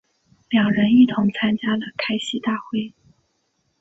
[0.49, 2.91] 两人一同参加了开西大会。